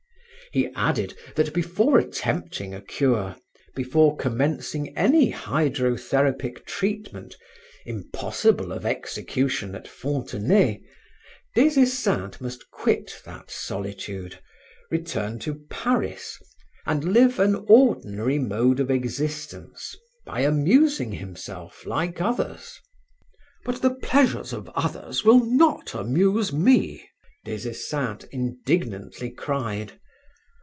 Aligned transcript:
He 0.53 0.67
added 0.75 1.17
that 1.37 1.53
before 1.53 1.97
attempting 1.97 2.73
a 2.73 2.81
cure, 2.81 3.37
before 3.73 4.17
commencing 4.17 4.89
any 4.97 5.31
hydrotherapic 5.31 6.65
treatment, 6.65 7.37
impossible 7.85 8.73
of 8.73 8.85
execution 8.85 9.75
at 9.75 9.87
Fontenay, 9.87 10.81
Des 11.55 11.79
Esseintes 11.81 12.41
must 12.41 12.69
quit 12.69 13.21
that 13.23 13.49
solitude, 13.49 14.39
return 14.89 15.39
to 15.39 15.61
Paris, 15.69 16.37
and 16.85 17.13
live 17.13 17.39
an 17.39 17.55
ordinary 17.69 18.37
mode 18.37 18.81
of 18.81 18.91
existence 18.91 19.95
by 20.25 20.41
amusing 20.41 21.13
himself 21.13 21.85
like 21.85 22.19
others. 22.19 22.77
"But 23.63 23.81
the 23.81 23.95
pleasures 23.95 24.51
of 24.51 24.67
others 24.75 25.23
will 25.23 25.45
not 25.45 25.93
amuse 25.93 26.51
me," 26.51 27.07
Des 27.45 27.69
Esseintes 27.69 28.27
indignantly 28.33 29.29
cried. 29.29 29.93